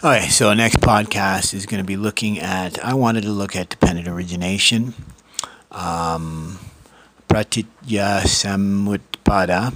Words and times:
Okay, 0.00 0.28
so 0.28 0.54
next 0.54 0.76
podcast 0.76 1.52
is 1.52 1.66
going 1.66 1.82
to 1.82 1.84
be 1.84 1.96
looking 1.96 2.38
at. 2.38 2.78
I 2.84 2.94
wanted 2.94 3.22
to 3.22 3.30
look 3.30 3.56
at 3.56 3.68
dependent 3.68 4.06
origination, 4.06 4.94
um, 5.72 6.60
pratitya 7.26 8.20
samutpada, 8.22 9.74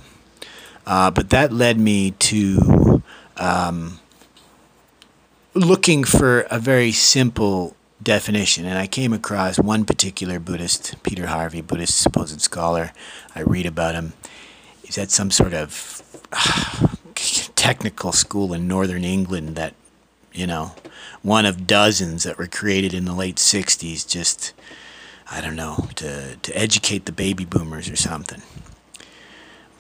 uh, 0.87 1.11
but 1.11 1.31
that 1.31 1.53
led 1.53 1.77
me 1.81 2.13
to 2.13 3.03
um, 3.37 3.99
looking 5.55 6.05
for 6.05 6.43
a 6.43 6.61
very 6.61 6.93
simple 6.93 7.75
definition, 8.01 8.65
and 8.65 8.79
I 8.79 8.87
came 8.87 9.13
across 9.13 9.59
one 9.59 9.85
particular 9.85 10.39
Buddhist, 10.39 11.03
Peter 11.03 11.27
Harvey, 11.27 11.63
Buddhist 11.63 11.99
supposed 11.99 12.41
scholar. 12.41 12.93
I 13.35 13.41
read 13.41 13.67
about 13.67 13.97
him. 13.97 14.13
He's 14.85 14.99
at 14.99 15.11
some 15.11 15.33
sort 15.33 15.53
of 15.53 16.01
technical 17.57 18.13
school 18.13 18.53
in 18.55 18.69
northern 18.69 19.03
England 19.03 19.57
that 19.57 19.75
you 20.33 20.47
know, 20.47 20.73
one 21.23 21.47
of 21.47 21.67
dozens 21.67 22.25
that 22.25 22.39
were 22.39 22.47
created 22.47 22.95
in 22.95 23.05
the 23.05 23.15
late 23.15 23.37
60s 23.37 24.07
just, 24.07 24.53
I 25.31 25.41
don't 25.41 25.57
know, 25.57 25.89
to, 25.97 26.37
to 26.37 26.59
educate 26.59 27.05
the 27.05 27.13
baby 27.13 27.45
boomers 27.45 27.89
or 27.89 27.97
something. 27.97 28.43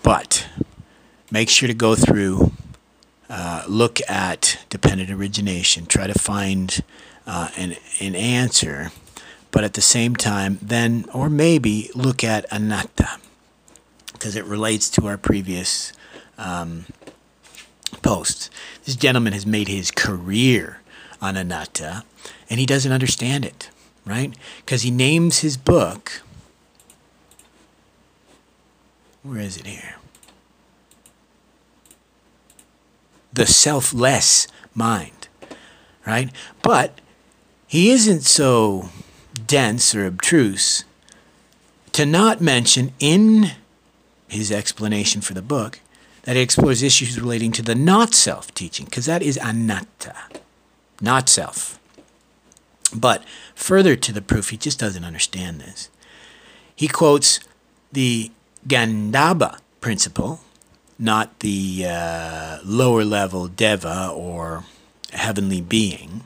But 0.02 0.46
make 1.30 1.48
sure 1.48 1.68
to 1.68 1.74
go 1.74 1.94
through, 1.94 2.52
uh, 3.28 3.64
look 3.68 3.98
at 4.08 4.58
dependent 4.68 5.10
origination, 5.10 5.86
try 5.86 6.06
to 6.06 6.18
find 6.18 6.82
uh, 7.26 7.48
an, 7.56 7.76
an 8.00 8.14
answer, 8.14 8.90
but 9.50 9.64
at 9.64 9.74
the 9.74 9.80
same 9.80 10.16
time, 10.16 10.58
then, 10.60 11.06
or 11.12 11.30
maybe 11.30 11.90
look 11.94 12.24
at 12.24 12.46
anatta, 12.50 13.18
because 14.12 14.36
it 14.36 14.44
relates 14.44 14.90
to 14.90 15.06
our 15.06 15.16
previous 15.16 15.92
um, 16.38 16.86
posts. 18.02 18.50
This 18.84 18.96
gentleman 18.96 19.32
has 19.32 19.46
made 19.46 19.68
his 19.68 19.90
career 19.90 20.80
on 21.20 21.36
anatta, 21.36 22.04
and 22.50 22.60
he 22.60 22.66
doesn't 22.66 22.92
understand 22.92 23.44
it, 23.44 23.70
right? 24.04 24.34
Because 24.64 24.82
he 24.82 24.90
names 24.90 25.38
his 25.38 25.56
book. 25.56 26.22
Where 29.22 29.40
is 29.40 29.56
it 29.56 29.66
here? 29.66 29.96
The 33.32 33.46
selfless 33.46 34.48
mind, 34.74 35.28
right? 36.04 36.30
But 36.60 37.00
he 37.66 37.90
isn't 37.90 38.22
so 38.22 38.90
dense 39.46 39.94
or 39.94 40.04
obtruse 40.04 40.84
to 41.92 42.04
not 42.04 42.40
mention 42.40 42.92
in 42.98 43.52
his 44.28 44.50
explanation 44.50 45.20
for 45.20 45.34
the 45.34 45.42
book 45.42 45.80
that 46.22 46.36
he 46.36 46.42
explores 46.42 46.82
issues 46.82 47.20
relating 47.20 47.52
to 47.52 47.62
the 47.62 47.74
not 47.74 48.14
self 48.14 48.52
teaching, 48.54 48.86
because 48.86 49.06
that 49.06 49.22
is 49.22 49.38
anatta, 49.42 50.14
not 51.00 51.28
self. 51.28 51.78
But 52.94 53.24
further 53.54 53.96
to 53.96 54.12
the 54.12 54.22
proof, 54.22 54.50
he 54.50 54.56
just 54.56 54.78
doesn't 54.78 55.04
understand 55.04 55.60
this. 55.60 55.88
He 56.74 56.88
quotes 56.88 57.40
the 57.90 58.30
Gandhabba 58.66 59.58
principle, 59.80 60.40
not 60.98 61.40
the 61.40 61.86
uh, 61.88 62.58
lower 62.64 63.04
level 63.04 63.48
deva 63.48 64.10
or 64.14 64.64
heavenly 65.12 65.60
being, 65.60 66.24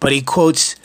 but 0.00 0.12
he 0.12 0.20
quotes 0.20 0.76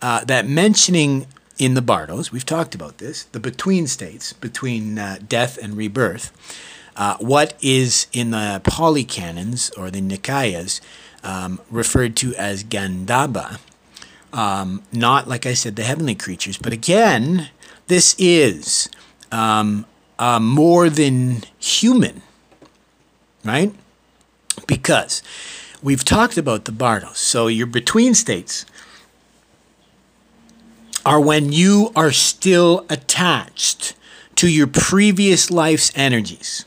uh, 0.00 0.24
that 0.24 0.46
mentioning 0.46 1.26
in 1.58 1.74
the 1.74 1.82
Bardos, 1.82 2.32
we've 2.32 2.46
talked 2.46 2.74
about 2.74 2.98
this, 2.98 3.24
the 3.24 3.38
between 3.38 3.86
states, 3.86 4.32
between 4.32 4.98
uh, 4.98 5.18
death 5.28 5.58
and 5.58 5.76
rebirth 5.76 6.32
uh, 6.96 7.16
what 7.18 7.54
is 7.62 8.06
in 8.12 8.30
the 8.30 8.60
Pali 8.64 9.04
canons 9.04 9.70
or 9.70 9.90
the 9.90 10.00
Nikayas 10.00 10.80
um, 11.22 11.60
referred 11.70 12.16
to 12.16 12.34
as 12.34 12.64
Gandhabba, 12.64 13.58
um, 14.32 14.82
not, 14.92 15.28
like 15.28 15.46
I 15.46 15.54
said, 15.54 15.76
the 15.76 15.84
heavenly 15.84 16.14
creatures, 16.14 16.58
but 16.58 16.72
again, 16.72 17.50
this 17.88 18.14
is 18.18 18.88
um, 19.30 19.86
uh, 20.18 20.40
more 20.40 20.88
than 20.88 21.42
human, 21.58 22.22
right? 23.44 23.72
Because 24.66 25.22
we've 25.82 26.04
talked 26.04 26.36
about 26.36 26.64
the 26.64 26.72
Bardos. 26.72 27.18
So 27.18 27.46
your 27.46 27.66
between 27.66 28.14
states 28.14 28.66
are 31.04 31.20
when 31.20 31.52
you 31.52 31.90
are 31.96 32.12
still 32.12 32.86
attached 32.88 33.94
to 34.36 34.48
your 34.48 34.66
previous 34.66 35.50
life's 35.50 35.92
energies. 35.94 36.64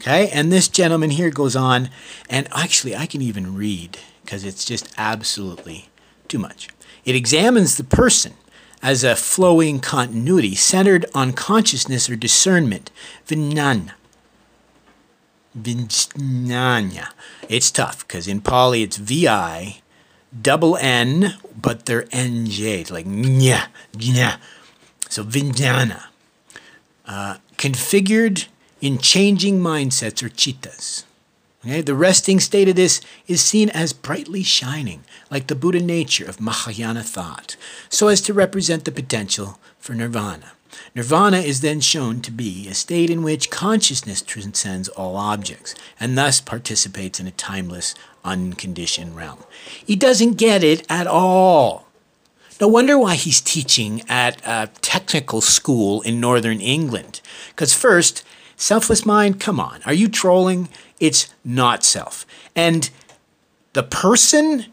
Okay, 0.00 0.28
and 0.30 0.52
this 0.52 0.68
gentleman 0.68 1.10
here 1.10 1.30
goes 1.30 1.56
on, 1.56 1.88
and 2.28 2.48
actually, 2.52 2.94
I 2.94 3.06
can 3.06 3.22
even 3.22 3.56
read 3.56 3.98
because 4.22 4.44
it's 4.44 4.64
just 4.64 4.92
absolutely 4.98 5.88
too 6.28 6.38
much. 6.38 6.68
It 7.04 7.14
examines 7.14 7.76
the 7.76 7.84
person 7.84 8.34
as 8.82 9.02
a 9.02 9.16
flowing 9.16 9.80
continuity 9.80 10.54
centered 10.54 11.06
on 11.14 11.32
consciousness 11.32 12.10
or 12.10 12.16
discernment. 12.16 12.90
Vijnana. 13.26 13.92
Vijnana. 15.58 17.08
It's 17.48 17.70
tough 17.70 18.06
because 18.06 18.28
in 18.28 18.40
Pali 18.40 18.82
it's 18.82 18.96
Vi, 18.96 19.80
double 20.42 20.76
N, 20.76 21.34
but 21.60 21.86
they're 21.86 22.02
NJ. 22.04 22.80
It's 22.80 22.90
like 22.90 23.06
nya, 23.06 23.68
nya. 23.94 24.38
So 25.08 25.24
Vijnana. 25.24 26.04
Uh, 27.06 27.36
configured 27.56 28.46
in 28.84 28.98
changing 28.98 29.58
mindsets 29.60 30.22
or 30.22 30.28
chittas. 30.28 31.04
Okay? 31.64 31.80
The 31.80 31.94
resting 31.94 32.38
state 32.38 32.68
of 32.68 32.76
this 32.76 33.00
is 33.26 33.40
seen 33.40 33.70
as 33.70 33.94
brightly 33.94 34.42
shining, 34.42 35.04
like 35.30 35.46
the 35.46 35.54
Buddha 35.54 35.80
nature 35.80 36.26
of 36.26 36.38
Mahayana 36.38 37.02
thought, 37.02 37.56
so 37.88 38.08
as 38.08 38.20
to 38.20 38.34
represent 38.34 38.84
the 38.84 38.92
potential 38.92 39.58
for 39.78 39.94
nirvana. 39.94 40.52
Nirvana 40.94 41.38
is 41.38 41.62
then 41.62 41.80
shown 41.80 42.20
to 42.20 42.30
be 42.30 42.68
a 42.68 42.74
state 42.74 43.08
in 43.08 43.22
which 43.22 43.50
consciousness 43.50 44.20
transcends 44.20 44.90
all 44.90 45.16
objects 45.16 45.74
and 45.98 46.18
thus 46.18 46.42
participates 46.42 47.18
in 47.18 47.26
a 47.26 47.30
timeless, 47.30 47.94
unconditioned 48.22 49.16
realm. 49.16 49.44
He 49.86 49.96
doesn't 49.96 50.34
get 50.34 50.62
it 50.62 50.84
at 50.90 51.06
all. 51.06 51.86
No 52.60 52.68
wonder 52.68 52.98
why 52.98 53.14
he's 53.14 53.40
teaching 53.40 54.02
at 54.08 54.40
a 54.46 54.68
technical 54.82 55.40
school 55.40 56.02
in 56.02 56.20
northern 56.20 56.60
England. 56.60 57.22
Because, 57.48 57.72
first, 57.72 58.22
Selfless 58.56 59.04
mind, 59.04 59.40
come 59.40 59.60
on. 59.60 59.80
Are 59.84 59.94
you 59.94 60.08
trolling? 60.08 60.68
It's 61.00 61.32
not 61.44 61.84
self. 61.84 62.26
And 62.54 62.90
the 63.72 63.82
person 63.82 64.66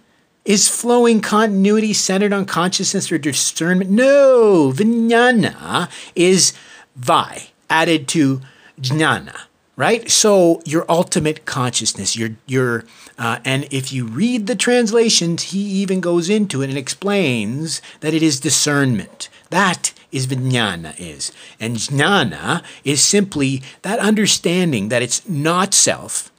is 0.45 0.67
flowing 0.67 1.21
continuity 1.21 1.93
centered 1.93 2.33
on 2.33 2.45
consciousness 2.45 3.11
or 3.11 3.17
discernment. 3.17 3.89
No, 3.89 4.71
vijnana 4.73 5.89
is 6.15 6.53
vi 6.95 7.49
added 7.69 8.07
to 8.09 8.41
jnana, 8.79 9.41
right? 9.75 10.09
So 10.09 10.61
your 10.65 10.85
ultimate 10.89 11.45
consciousness, 11.45 12.15
your 12.15 12.31
your 12.47 12.85
uh, 13.17 13.39
and 13.45 13.67
if 13.71 13.93
you 13.93 14.05
read 14.05 14.47
the 14.47 14.55
translations, 14.55 15.43
he 15.43 15.59
even 15.59 16.01
goes 16.01 16.29
into 16.29 16.61
it 16.61 16.69
and 16.69 16.77
explains 16.77 17.81
that 17.99 18.13
it 18.13 18.23
is 18.23 18.39
discernment. 18.39 19.29
That 19.51 19.93
is 20.11 20.27
vijnana 20.27 20.93
is. 20.99 21.31
And 21.59 21.77
jnana 21.77 22.63
is 22.83 23.03
simply 23.03 23.61
that 23.81 23.99
understanding 23.99 24.89
that 24.89 25.01
it's 25.01 25.27
not 25.27 25.73
self, 25.73 26.31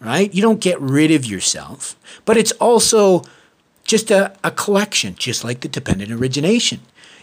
right? 0.00 0.32
You 0.32 0.42
don't 0.42 0.60
get 0.60 0.80
rid 0.80 1.10
of 1.10 1.24
yourself, 1.24 1.96
but 2.24 2.36
it's 2.36 2.52
also 2.52 3.24
just 3.84 4.10
a, 4.10 4.34
a 4.42 4.50
collection, 4.50 5.14
just 5.16 5.44
like 5.44 5.60
the 5.60 5.68
dependent 5.68 6.10
origination. 6.10 6.80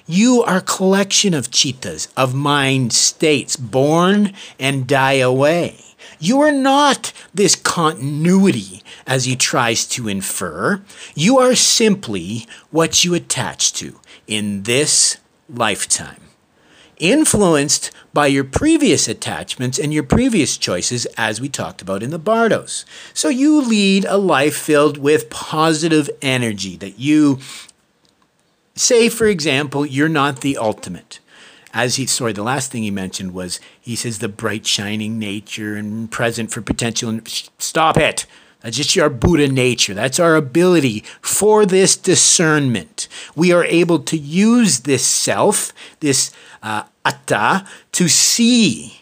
You 0.08 0.44
are 0.44 0.58
a 0.58 0.62
collection 0.62 1.34
of 1.34 1.52
chittas, 1.52 2.08
of 2.18 2.34
mind 2.34 2.92
states, 2.92 3.56
born 3.56 4.34
and 4.60 4.88
die 4.88 5.14
away. 5.14 5.78
You 6.20 6.42
are 6.42 6.52
not 6.52 7.14
this 7.34 7.56
continuity 7.56 8.84
as 9.08 9.26
he 9.26 9.36
tries 9.36 9.88
to 9.88 10.08
infer. 10.08 10.82
You 11.16 11.40
are 11.40 11.56
simply 11.56 12.46
what 12.70 13.04
you 13.04 13.14
attach 13.14 13.74
to 13.74 14.00
in 14.28 14.64
this 14.64 15.18
lifetime, 15.54 16.22
influenced 16.98 17.92
by 18.14 18.28
your 18.28 18.44
previous 18.44 19.08
attachments 19.08 19.80
and 19.80 19.94
your 19.94 20.04
previous 20.04 20.58
choices, 20.58 21.06
as 21.18 21.40
we 21.40 21.50
talked 21.50 21.82
about 21.82 22.04
in 22.04 22.10
the 22.10 22.20
Bardos. 22.20 22.86
So 23.14 23.30
you 23.30 23.62
lead 23.62 24.06
a 24.06 24.18
life 24.18 24.56
filled 24.56 24.98
with 24.98 25.30
positive 25.30 26.10
energy 26.22 26.76
that 26.78 27.00
you 27.00 27.40
say, 28.76 29.10
for 29.10 29.28
example, 29.28 29.86
you're 29.86 30.10
not 30.10 30.42
the 30.42 30.58
ultimate. 30.58 31.20
As 31.74 31.96
he, 31.96 32.06
sorry, 32.06 32.34
the 32.34 32.44
last 32.44 32.72
thing 32.72 32.84
he 32.84 32.92
mentioned 32.92 33.34
was 33.34 33.60
he 33.80 33.96
says 33.96 34.20
the 34.20 34.28
bright, 34.28 34.66
shining 34.66 35.18
nature 35.18 35.76
and 35.76 36.12
present 36.12 36.52
for 36.52 36.62
potential. 36.62 37.20
Stop 37.26 37.98
it. 37.98 38.26
That's 38.62 38.78
just 38.78 38.98
our 38.98 39.10
Buddha 39.10 39.48
nature. 39.48 39.94
That's 39.94 40.20
our 40.20 40.36
ability 40.36 41.04
for 41.22 41.66
this 41.66 41.96
discernment. 41.96 43.08
We 43.36 43.52
are 43.52 43.66
able 43.66 44.00
to 44.00 44.18
use 44.18 44.82
this 44.82 45.06
self, 45.06 45.74
this 46.00 46.32
uh, 46.62 46.84
atta, 47.04 47.66
to 47.94 48.08
see 48.08 49.02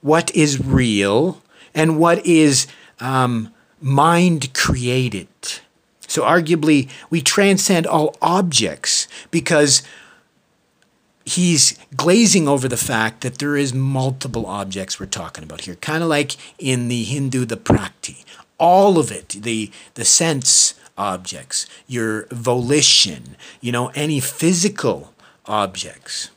what 0.00 0.34
is 0.34 0.64
real 0.64 1.42
and 1.74 1.98
what 1.98 2.24
is 2.26 2.66
um, 2.98 3.52
mind 3.80 4.54
created. 4.54 5.28
So, 6.06 6.22
arguably, 6.22 6.90
we 7.08 7.22
transcend 7.22 7.86
all 7.86 8.16
objects 8.20 9.08
because 9.30 9.82
he's 11.24 11.78
glazing 11.96 12.48
over 12.48 12.68
the 12.68 12.76
fact 12.76 13.20
that 13.20 13.38
there 13.38 13.56
is 13.56 13.72
multiple 13.72 14.46
objects 14.46 14.98
we're 14.98 15.06
talking 15.06 15.44
about 15.44 15.62
here 15.62 15.76
kind 15.76 16.02
of 16.02 16.08
like 16.08 16.36
in 16.58 16.88
the 16.88 17.04
hindu 17.04 17.44
the 17.44 17.56
prakrti 17.56 18.24
all 18.62 18.98
of 18.98 19.10
it 19.10 19.28
the 19.30 19.70
the 19.94 20.04
sense 20.04 20.74
objects 20.96 21.66
your 21.86 22.26
volition 22.30 23.36
you 23.60 23.72
know 23.72 23.88
any 23.94 24.20
physical 24.20 25.12
objects 25.46 26.30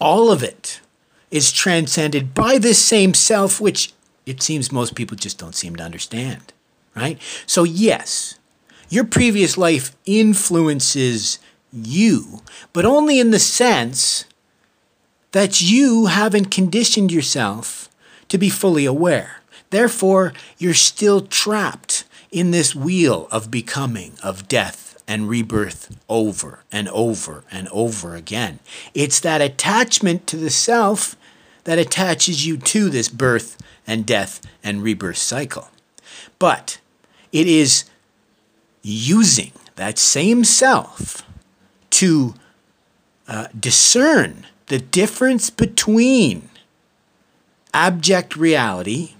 all 0.00 0.30
of 0.32 0.42
it 0.42 0.80
is 1.30 1.52
transcended 1.52 2.34
by 2.34 2.58
this 2.58 2.82
same 2.82 3.14
self 3.14 3.60
which 3.60 3.92
it 4.26 4.42
seems 4.42 4.72
most 4.72 4.94
people 4.94 5.16
just 5.16 5.38
don't 5.38 5.54
seem 5.54 5.76
to 5.76 5.84
understand 5.84 6.52
right 6.96 7.20
so 7.46 7.62
yes 7.62 8.38
your 8.88 9.04
previous 9.04 9.56
life 9.56 9.96
influences 10.06 11.38
you, 11.72 12.42
but 12.72 12.84
only 12.84 13.18
in 13.18 13.30
the 13.30 13.38
sense 13.38 14.24
that 15.32 15.60
you 15.60 16.06
haven't 16.06 16.50
conditioned 16.50 17.10
yourself 17.10 17.88
to 18.28 18.38
be 18.38 18.48
fully 18.48 18.86
aware. 18.86 19.40
Therefore, 19.74 20.32
you're 20.56 20.72
still 20.72 21.22
trapped 21.22 22.04
in 22.30 22.52
this 22.52 22.76
wheel 22.76 23.26
of 23.32 23.50
becoming, 23.50 24.12
of 24.22 24.46
death 24.46 25.02
and 25.08 25.28
rebirth 25.28 25.98
over 26.08 26.62
and 26.70 26.88
over 26.90 27.42
and 27.50 27.66
over 27.72 28.14
again. 28.14 28.60
It's 28.94 29.18
that 29.18 29.40
attachment 29.40 30.28
to 30.28 30.36
the 30.36 30.48
self 30.48 31.16
that 31.64 31.80
attaches 31.80 32.46
you 32.46 32.56
to 32.56 32.88
this 32.88 33.08
birth 33.08 33.60
and 33.84 34.06
death 34.06 34.40
and 34.62 34.80
rebirth 34.80 35.16
cycle. 35.16 35.68
But 36.38 36.78
it 37.32 37.48
is 37.48 37.82
using 38.80 39.50
that 39.74 39.98
same 39.98 40.44
self 40.44 41.28
to 41.90 42.34
uh, 43.26 43.48
discern 43.58 44.46
the 44.66 44.78
difference 44.78 45.50
between 45.50 46.48
abject 47.72 48.36
reality 48.36 49.14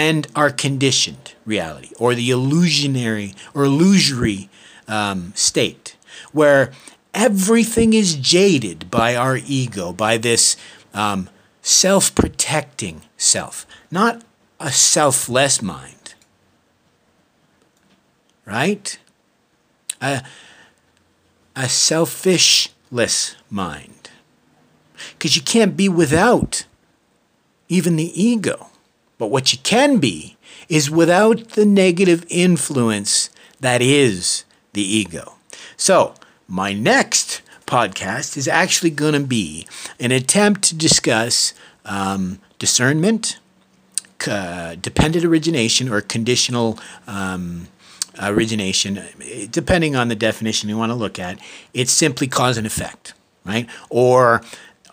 and 0.00 0.26
our 0.34 0.48
conditioned 0.48 1.34
reality, 1.44 1.90
or 1.98 2.14
the 2.14 2.30
illusionary 2.30 3.34
or 3.54 3.64
illusory 3.64 4.48
um, 4.88 5.30
state, 5.36 5.94
where 6.32 6.72
everything 7.12 7.92
is 7.92 8.14
jaded 8.14 8.90
by 8.90 9.14
our 9.14 9.36
ego, 9.36 9.92
by 9.92 10.16
this 10.16 10.56
um, 10.94 11.28
self 11.60 12.14
protecting 12.14 13.02
self, 13.18 13.66
not 13.90 14.22
a 14.58 14.72
selfless 14.72 15.60
mind, 15.60 16.14
right? 18.46 18.98
Uh, 20.00 20.20
a 21.54 21.64
selfishless 21.64 23.36
mind. 23.50 24.08
Because 25.12 25.36
you 25.36 25.42
can't 25.42 25.76
be 25.76 25.90
without 25.90 26.64
even 27.68 27.96
the 27.96 28.10
ego. 28.22 28.69
But 29.20 29.26
what 29.26 29.52
you 29.52 29.58
can 29.58 29.98
be 29.98 30.38
is 30.70 30.90
without 30.90 31.50
the 31.50 31.66
negative 31.66 32.24
influence 32.30 33.28
that 33.60 33.82
is 33.82 34.44
the 34.72 34.82
ego. 34.82 35.34
So, 35.76 36.14
my 36.48 36.72
next 36.72 37.42
podcast 37.66 38.38
is 38.38 38.48
actually 38.48 38.88
going 38.88 39.12
to 39.12 39.20
be 39.20 39.66
an 40.00 40.10
attempt 40.10 40.62
to 40.62 40.74
discuss 40.74 41.52
um, 41.84 42.40
discernment, 42.58 43.38
uh, 44.26 44.76
dependent 44.76 45.26
origination, 45.26 45.90
or 45.90 46.00
conditional 46.00 46.78
um, 47.06 47.68
origination, 48.22 49.02
depending 49.50 49.96
on 49.96 50.08
the 50.08 50.16
definition 50.16 50.70
you 50.70 50.78
want 50.78 50.92
to 50.92 50.96
look 50.96 51.18
at, 51.18 51.38
it's 51.74 51.92
simply 51.92 52.26
cause 52.26 52.56
and 52.56 52.66
effect, 52.66 53.12
right? 53.44 53.68
Or, 53.90 54.40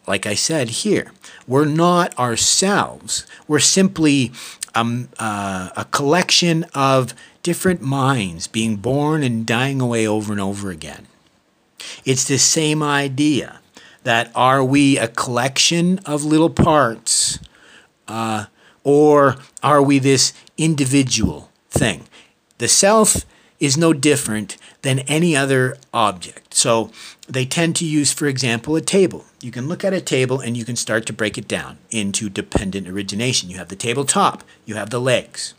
like 0.08 0.26
I 0.26 0.34
said 0.34 0.70
here, 0.70 1.12
we're 1.48 1.66
not 1.66 2.18
ourselves. 2.18 3.28
We're 3.48 3.60
simply 3.60 4.32
um, 4.74 5.10
uh, 5.20 5.70
a 5.76 5.86
collection 5.86 6.66
of 6.74 7.14
different 7.44 7.82
minds 7.82 8.48
being 8.48 8.78
born 8.78 9.22
and 9.24 9.46
dying 9.46 9.82
away 9.82 10.08
over 10.08 10.32
and 10.32 10.42
over 10.42 10.72
again. 10.72 11.08
It's 12.06 12.24
the 12.26 12.38
same 12.38 12.82
idea 12.82 13.60
that 14.04 14.32
are 14.34 14.64
we 14.64 14.98
a 14.98 15.08
collection 15.08 16.00
of 16.00 16.24
little 16.24 16.50
parts 16.50 17.40
uh, 18.08 18.46
or 18.84 19.36
are 19.62 19.82
we 19.82 20.00
this 20.00 20.32
individual 20.58 21.52
thing? 21.70 22.06
The 22.58 22.70
self 22.70 23.26
is 23.60 23.78
no 23.78 23.92
different 23.92 24.58
than 24.82 25.00
any 25.00 25.36
other 25.36 25.78
object. 25.94 26.54
So 26.54 26.92
they 27.28 27.46
tend 27.46 27.76
to 27.78 27.86
use, 27.86 28.14
for 28.14 28.28
example, 28.28 28.76
a 28.76 28.82
table. 28.82 29.26
You 29.42 29.52
can 29.52 29.68
look 29.68 29.84
at 29.84 29.94
a 29.94 30.02
table 30.02 30.40
and 30.40 30.56
you 30.56 30.66
can 30.66 30.76
start 30.76 31.06
to 31.08 31.14
break 31.14 31.38
it 31.38 31.48
down 31.48 31.78
into 31.92 32.30
dependent 32.30 32.88
origination. 32.88 33.50
You 33.50 33.58
have 33.58 33.70
the 33.70 33.76
tabletop, 33.76 34.44
you 34.66 34.76
have 34.76 34.90
the 34.90 35.02
legs, 35.02 35.54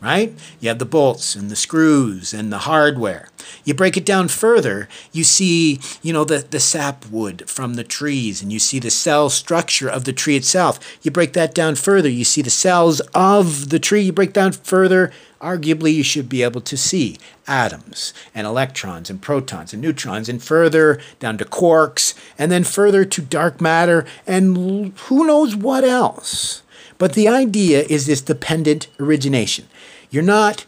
right? 0.00 0.32
You 0.60 0.68
have 0.68 0.78
the 0.78 0.84
bolts 0.84 1.34
and 1.34 1.50
the 1.50 1.56
screws 1.56 2.32
and 2.32 2.52
the 2.52 2.58
hardware. 2.58 3.28
You 3.64 3.74
break 3.74 3.96
it 3.96 4.06
down 4.06 4.28
further, 4.28 4.88
you 5.12 5.24
see, 5.24 5.80
you 6.02 6.12
know, 6.12 6.24
the, 6.24 6.38
the 6.38 6.60
sapwood 6.60 7.48
from 7.48 7.74
the 7.74 7.84
trees 7.84 8.42
and 8.42 8.52
you 8.52 8.58
see 8.58 8.78
the 8.78 8.90
cell 8.90 9.28
structure 9.28 9.88
of 9.88 10.04
the 10.04 10.12
tree 10.12 10.36
itself. 10.36 10.78
You 11.02 11.10
break 11.10 11.34
that 11.34 11.54
down 11.54 11.74
further, 11.74 12.08
you 12.08 12.24
see 12.24 12.42
the 12.42 12.50
cells 12.50 13.00
of 13.14 13.70
the 13.70 13.78
tree. 13.78 14.02
You 14.02 14.12
break 14.12 14.32
down 14.32 14.52
further, 14.52 15.12
arguably 15.40 15.92
you 15.92 16.02
should 16.02 16.28
be 16.28 16.42
able 16.42 16.60
to 16.62 16.76
see 16.76 17.18
atoms 17.46 18.14
and 18.34 18.46
electrons 18.46 19.10
and 19.10 19.20
protons 19.20 19.72
and 19.72 19.82
neutrons 19.82 20.28
and 20.28 20.42
further 20.42 21.00
down 21.18 21.38
to 21.38 21.44
quarks 21.44 22.14
and 22.38 22.50
then 22.52 22.64
further 22.64 23.04
to 23.04 23.22
dark 23.22 23.60
matter 23.60 24.06
and 24.26 24.96
who 24.96 25.26
knows 25.26 25.56
what 25.56 25.84
else. 25.84 26.62
But 27.00 27.14
the 27.14 27.28
idea 27.28 27.84
is 27.88 28.04
this 28.04 28.20
dependent 28.20 28.88
origination. 29.00 29.66
You're 30.10 30.22
not 30.22 30.66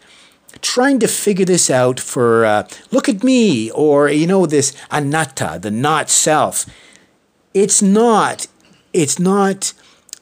trying 0.63 0.99
to 1.01 1.07
figure 1.07 1.45
this 1.45 1.69
out 1.69 2.01
for 2.01 2.45
uh, 2.47 2.67
look 2.91 3.09
at 3.09 3.23
me 3.23 3.71
or 3.73 4.09
you 4.09 4.27
know 4.27 4.45
this 4.47 4.75
anatta 4.91 5.59
the 5.61 5.71
not 5.71 6.11
self 6.11 6.67
it's 7.55 7.81
not 7.81 8.47
it's 8.93 9.19
not 9.19 9.73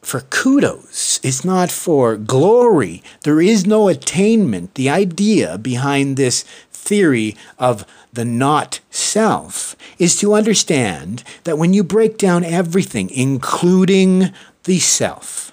for 0.03 0.21
kudos. 0.21 1.21
It's 1.23 1.45
not 1.45 1.71
for 1.71 2.17
glory. 2.17 3.03
There 3.23 3.41
is 3.41 3.67
no 3.67 3.89
attainment. 3.89 4.75
The 4.75 4.89
idea 4.89 5.59
behind 5.59 6.17
this 6.17 6.43
theory 6.73 7.37
of 7.59 7.85
the 8.13 8.25
not 8.25 8.81
self 8.91 9.77
is 9.99 10.17
to 10.21 10.35
understand 10.35 11.23
that 11.45 11.59
when 11.59 11.75
you 11.75 11.85
break 11.85 12.17
down 12.17 12.45
everything, 12.45 13.11
including 13.11 14.33
the 14.65 14.79
self, 14.79 15.50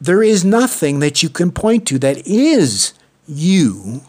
there 0.00 0.22
is 0.22 0.44
nothing 0.44 1.00
that 1.00 1.22
you 1.22 1.28
can 1.28 1.52
point 1.52 1.86
to 1.88 1.98
that 1.98 2.26
is 2.26 2.94
you. 3.26 4.02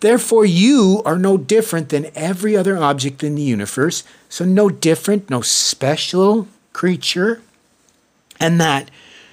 Therefore, 0.00 0.44
you 0.44 1.02
are 1.04 1.18
no 1.18 1.36
different 1.36 1.88
than 1.88 2.10
every 2.14 2.56
other 2.56 2.78
object 2.78 3.24
in 3.24 3.34
the 3.34 3.42
universe. 3.42 4.04
So, 4.28 4.44
no 4.44 4.68
different, 4.68 5.28
no 5.28 5.40
special 5.40 6.46
creature 6.72 7.42
and 8.40 8.60
that 8.60 8.90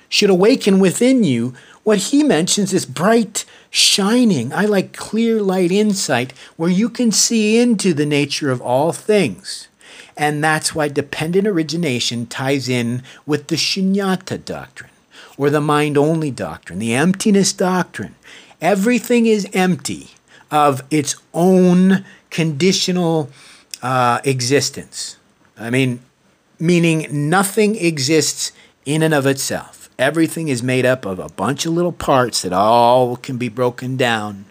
should 0.10 0.30
awaken 0.30 0.80
within 0.80 1.24
you 1.24 1.54
what 1.84 1.98
he 2.00 2.24
mentions 2.24 2.74
is 2.74 2.86
bright, 2.86 3.46
shining, 3.70 4.52
I 4.52 4.66
like 4.66 4.98
clear 4.98 5.40
light 5.40 5.72
insight 5.72 6.34
where 6.56 6.70
you 6.70 6.90
can 6.90 7.12
see 7.12 7.60
into 7.60 7.94
the 7.94 8.08
nature 8.08 8.50
of 8.50 8.60
all 8.60 8.92
things. 8.92 9.68
And 10.18 10.44
that's 10.44 10.74
why 10.74 10.88
dependent 10.88 11.46
origination 11.46 12.26
ties 12.26 12.68
in 12.68 13.04
with 13.28 13.48
the 13.48 13.56
shunyata 13.56 14.44
doctrine 14.44 14.90
or 15.38 15.50
the 15.50 15.62
mind 15.62 15.98
only 15.98 16.32
doctrine, 16.32 16.80
the 16.80 16.94
emptiness 16.94 17.54
doctrine. 17.54 18.16
Everything 18.62 19.26
is 19.26 19.48
empty 19.54 20.12
of 20.50 20.82
its 20.90 21.16
own 21.34 22.06
conditional 22.30 23.30
uh, 23.82 24.20
existence. 24.24 25.18
I 25.58 25.70
mean, 25.70 26.00
meaning 26.60 27.30
nothing 27.30 27.76
exists 27.76 28.52
in 28.86 29.02
and 29.02 29.14
of 29.14 29.26
itself. 29.26 29.90
Everything 29.98 30.48
is 30.48 30.62
made 30.62 30.86
up 30.86 31.06
of 31.06 31.20
a 31.20 31.30
bunch 31.30 31.66
of 31.66 31.74
little 31.74 31.92
parts 31.92 32.42
that 32.42 32.54
all 32.54 33.16
can 33.16 33.38
be 33.38 33.50
broken 33.50 33.96
down. 33.96 34.46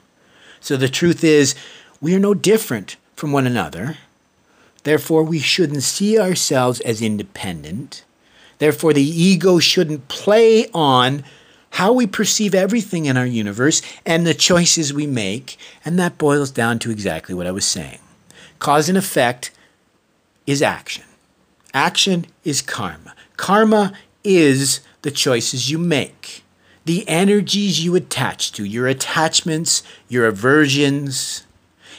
So 0.61 0.77
the 0.77 0.89
truth 0.89 1.23
is, 1.23 1.55
we 2.01 2.15
are 2.15 2.19
no 2.21 2.33
different 2.35 2.97
from 3.15 3.33
one 3.33 3.47
another. 3.47 3.99
Therefore, 4.83 5.23
we 5.23 5.39
shouldn't 5.39 5.83
see 5.83 6.19
ourselves 6.19 6.81
as 6.81 7.03
independent. 7.03 8.05
Therefore, 8.59 8.93
the 8.93 9.03
ego 9.03 9.59
shouldn't 9.59 10.09
play 10.09 10.69
on 10.73 11.25
how 11.71 11.93
we 11.93 12.07
perceive 12.07 12.55
everything 12.55 13.07
in 13.07 13.17
our 13.17 13.27
universe 13.27 13.83
and 14.07 14.27
the 14.27 14.35
choices 14.35 14.93
we 14.95 15.07
make. 15.07 15.57
And 15.85 15.99
that 15.99 16.19
boils 16.19 16.51
down 16.51 16.79
to 16.81 16.91
exactly 16.91 17.35
what 17.35 17.47
I 17.47 17.53
was 17.53 17.65
saying 17.65 17.99
cause 18.61 18.89
and 18.89 18.97
effect 18.97 19.51
is 20.47 20.63
action, 20.63 21.05
action 21.73 22.27
is 22.45 22.63
karma. 22.63 23.15
Karma 23.37 23.93
is 24.23 24.81
the 25.03 25.11
choices 25.11 25.71
you 25.71 25.79
make. 25.79 26.45
the 26.85 27.09
energies 27.09 27.85
you 27.85 27.95
attach 27.95 28.53
to, 28.53 28.65
your 28.65 28.87
attachments, 28.87 29.83
your 30.09 30.27
aversions. 30.27 31.45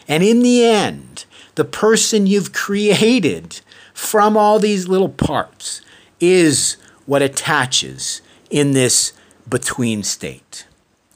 And 0.08 0.24
in 0.24 0.42
the 0.42 0.64
end, 0.64 1.26
the 1.56 1.66
person 1.66 2.28
you've 2.28 2.54
created 2.54 3.62
from 3.94 4.38
all 4.38 4.60
these 4.60 4.88
little 4.88 5.10
parts 5.10 5.82
is 6.20 6.78
what 7.06 7.22
attaches 7.22 8.22
in 8.50 8.72
this 8.72 9.14
between 9.48 10.04
state. 10.04 10.68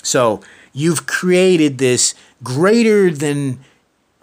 So 0.03 0.41
you've 0.73 1.05
created 1.07 1.77
this 1.77 2.13
greater 2.43 3.11
than 3.11 3.59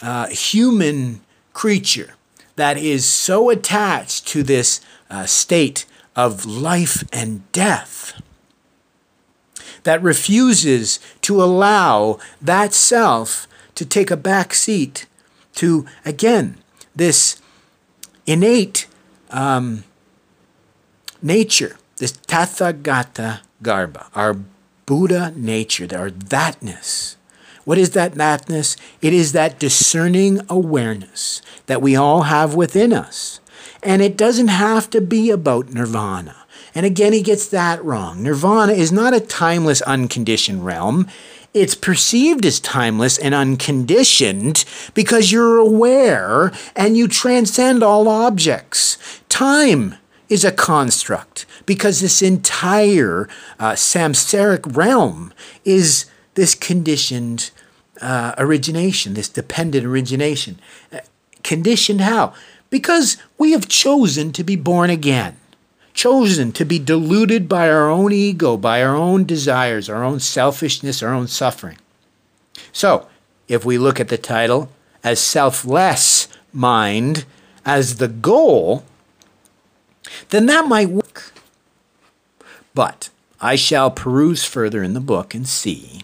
uh, 0.01 0.29
human 0.29 1.21
creature 1.53 2.15
that 2.57 2.79
is 2.79 3.05
so 3.05 3.51
attached 3.51 4.27
to 4.29 4.43
this 4.43 4.81
uh, 5.11 5.27
state 5.27 5.87
of 6.15 6.47
life 6.47 7.05
and 7.13 7.51
death 7.53 8.21
that 9.83 10.03
refuses 10.03 10.99
to 11.23 11.43
allow 11.43 12.19
that 12.43 12.75
self 12.75 13.47
to 13.75 13.85
take 13.85 14.11
a 14.11 14.17
back 14.17 14.53
seat 14.55 15.07
to, 15.55 15.87
again, 16.05 16.57
this 16.95 17.41
innate 18.27 18.89
um, 19.31 19.85
nature, 21.23 21.77
this 21.97 22.13
Tathagata 22.13 23.41
Garbha, 23.63 24.07
our 24.15 24.37
Buddha 24.87 25.33
nature, 25.35 25.89
our 25.97 26.11
thatness. 26.11 27.17
What 27.65 27.79
is 27.79 27.91
that 27.91 28.15
thatness? 28.15 28.77
It 29.03 29.13
is 29.13 29.33
that 29.33 29.59
discerning 29.59 30.41
awareness 30.49 31.43
that 31.67 31.83
we 31.83 31.97
all 31.97 32.23
have 32.23 32.55
within 32.55 32.93
us. 32.93 33.41
And 33.83 34.01
it 34.01 34.17
doesn't 34.17 34.49
have 34.49 34.89
to 34.91 35.01
be 35.01 35.31
about 35.31 35.71
nirvana. 35.71 36.37
And 36.77 36.87
again, 36.87 37.13
he 37.13 37.23
gets 37.23 37.49
that 37.49 37.85
wrong. 37.85 38.23
Nirvana 38.23 38.73
is 38.73 38.93
not 38.93 39.15
a 39.15 39.21
timeless, 39.21 39.83
unconditioned 39.83 40.65
realm. 40.65 41.09
It's 41.55 41.75
perceived 41.75 42.45
as 42.45 42.61
timeless 42.61 43.19
and 43.19 43.35
unconditioned 43.35 44.65
because 44.95 45.33
you're 45.33 45.57
aware 45.57 46.53
and 46.77 46.97
you 46.97 47.09
transcend 47.09 47.83
all 47.83 48.09
objects. 48.09 48.99
Time 49.29 49.97
is 50.29 50.45
a 50.45 50.53
construct 50.53 51.47
because 51.67 52.01
this 52.01 52.23
entire 52.23 53.29
uh, 53.59 53.73
samsaric 53.73 54.77
realm 54.77 55.33
is 55.65 56.07
this 56.35 56.55
conditioned 56.55 57.51
uh, 58.01 58.35
origination, 58.39 59.15
this 59.15 59.29
dependent 59.29 59.87
origination. 59.87 60.59
Uh, 60.93 60.99
conditioned 61.43 62.01
how? 62.01 62.35
Because 62.71 63.17
we 63.39 63.53
have 63.53 63.69
chosen 63.69 64.33
to 64.33 64.45
be 64.45 64.57
born 64.57 64.91
again 64.91 65.37
chosen 65.97 66.53
to 66.53 66.65
be 66.65 66.79
deluded 66.79 67.49
by 67.49 67.69
our 67.69 67.91
own 67.91 68.13
ego, 68.13 68.57
by 68.57 68.83
our 68.83 68.95
own 68.95 69.25
desires, 69.25 69.89
our 69.89 70.05
own 70.05 70.21
selfishness, 70.21 71.03
our 71.03 71.13
own 71.13 71.27
suffering. 71.27 71.79
So, 72.71 73.09
if 73.49 73.65
we 73.65 73.79
look 73.79 73.99
at 73.99 74.09
the 74.09 74.19
title 74.19 74.71
as 75.03 75.19
selfless 75.19 76.29
mind 76.53 77.25
as 77.65 77.97
the 77.97 78.09
goal, 78.09 78.85
then 80.31 80.47
that 80.47 80.67
might 80.67 80.89
work. 80.89 81.33
But 82.75 83.11
I 83.41 83.57
shall 83.57 83.91
peruse 83.91 84.45
further 84.45 84.83
in 84.83 84.95
the 84.95 85.01
book 85.01 85.35
and 85.35 85.49
see. 85.49 86.03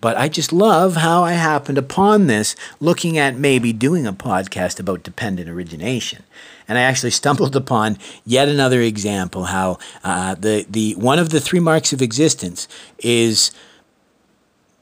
But 0.00 0.16
I 0.16 0.28
just 0.28 0.52
love 0.52 0.96
how 0.96 1.24
I 1.24 1.32
happened 1.32 1.78
upon 1.78 2.26
this 2.26 2.54
looking 2.80 3.18
at 3.18 3.36
maybe 3.36 3.72
doing 3.72 4.06
a 4.06 4.12
podcast 4.12 4.78
about 4.78 5.02
dependent 5.02 5.48
origination 5.48 6.22
and 6.68 6.78
I 6.78 6.82
actually 6.82 7.10
stumbled 7.10 7.56
upon 7.64 7.98
yet 8.24 8.48
another 8.48 8.80
example 8.80 9.44
how 9.44 9.78
uh, 10.04 10.34
the 10.34 10.66
the 10.68 10.94
one 10.94 11.18
of 11.18 11.30
the 11.30 11.40
three 11.40 11.60
marks 11.60 11.92
of 11.92 12.02
existence 12.02 12.68
is 12.98 13.50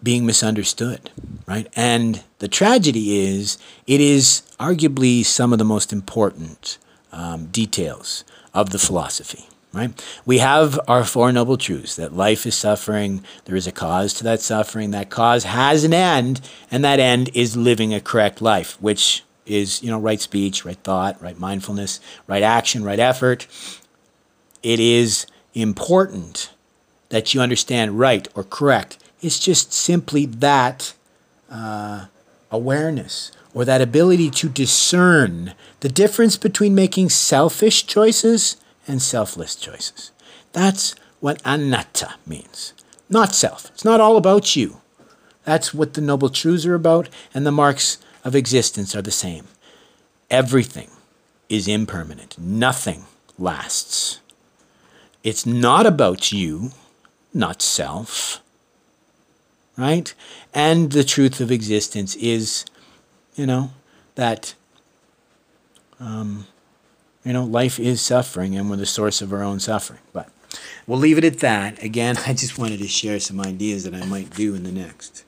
being 0.03 0.27
misunderstood, 0.27 1.11
right? 1.47 1.67
And 1.75 2.23
the 2.39 2.49
tragedy 2.49 3.27
is 3.27 3.59
it 3.87 4.01
is 4.01 4.43
arguably 4.61 5.25
some 5.25 5.53
of 5.53 5.59
the 5.59 5.65
most 5.65 5.93
important 5.93 6.79
um, 7.15 7.47
details 7.47 8.25
of 8.53 8.71
the 8.71 8.79
philosophy. 8.79 9.47
Right? 9.73 10.05
We 10.25 10.39
have 10.39 10.79
our 10.87 11.05
Four 11.05 11.33
Noble 11.33 11.57
Truths 11.57 11.97
that 11.97 12.15
life 12.15 12.47
is 12.47 12.55
suffering, 12.55 13.25
there 13.45 13.57
is 13.57 13.67
a 13.67 13.73
cause 13.73 14.15
to 14.15 14.25
that 14.25 14.41
suffering, 14.41 14.93
that 14.93 15.11
cause 15.11 15.43
has 15.43 15.83
an 15.83 15.93
end, 15.93 16.41
and 16.71 16.85
that 16.85 17.01
end 17.01 17.31
is 17.35 17.57
living 17.57 17.93
a 17.93 18.01
correct 18.01 18.41
life, 18.41 18.81
which 18.81 19.25
is 19.47 19.83
you 19.83 19.91
know 19.91 19.99
right 19.99 20.21
speech, 20.21 20.65
right 20.65 20.77
thought, 20.77 21.21
right 21.21 21.39
mindfulness, 21.41 21.99
right 22.29 22.43
action, 22.43 22.85
right 22.85 23.01
effort. 23.01 23.49
It 24.63 24.79
is 24.79 25.27
important 25.55 26.51
that 27.09 27.35
you 27.35 27.41
understand 27.41 27.99
right 27.99 28.29
or 28.37 28.45
correct. 28.45 28.99
It's 29.21 29.41
just 29.41 29.73
simply 29.73 30.27
that 30.27 30.95
uh, 31.51 32.07
awareness 32.51 33.33
or 33.55 33.65
that 33.65 33.81
ability 33.81 34.29
to 34.29 34.49
discern 34.49 35.55
the 35.81 35.89
difference 35.89 36.37
between 36.37 36.75
making 36.75 37.09
selfish 37.09 37.87
choices 37.87 38.57
and 38.87 39.01
selfless 39.01 39.55
choices. 39.55 40.11
That's 40.53 40.95
what 41.21 41.41
anatta 41.45 42.17
means. 42.27 42.75
Not 43.09 43.35
self. 43.35 43.71
It's 43.71 43.85
not 43.85 44.01
all 44.01 44.17
about 44.17 44.57
you. 44.57 44.79
That's 45.45 45.73
what 45.73 45.95
the 45.95 46.01
Noble 46.01 46.31
Truths 46.31 46.67
are 46.67 46.75
about, 46.75 47.09
and 47.33 47.47
the 47.47 47.53
marks 47.53 47.99
of 48.25 48.35
existence 48.35 48.97
are 48.97 49.03
the 49.03 49.11
same. 49.11 49.47
Everything 50.31 50.91
is 51.49 51.69
impermanent, 51.69 52.39
nothing 52.39 53.05
lasts. 53.39 54.21
It's 55.23 55.47
not 55.47 55.87
about 55.87 56.33
you, 56.33 56.73
not 57.33 57.63
self, 57.63 58.41
right? 59.77 60.15
And 60.55 60.93
the 60.93 61.05
truth 61.05 61.41
of 61.41 61.51
existence 61.51 62.17
is, 62.17 62.65
you 63.35 63.47
know, 63.47 63.71
that, 64.15 64.55
um, 66.01 66.47
you 67.25 67.33
know, 67.33 67.45
life 67.45 67.81
is 67.81 68.01
suffering 68.01 68.57
and 68.57 68.71
we're 68.71 68.77
the 68.77 68.87
source 68.87 69.23
of 69.23 69.33
our 69.33 69.43
own 69.43 69.61
suffering. 69.61 70.01
But 70.13 70.29
we'll 70.87 70.99
leave 70.99 71.19
it 71.19 71.25
at 71.25 71.41
that. 71.41 71.83
Again, 71.83 72.17
I 72.27 72.33
just 72.33 72.59
wanted 72.59 72.79
to 72.79 72.89
share 72.89 73.21
some 73.21 73.41
ideas 73.41 73.85
that 73.85 73.95
I 73.95 74.05
might 74.07 74.31
do 74.31 74.55
in 74.55 74.63
the 74.65 74.73
next. 74.73 75.25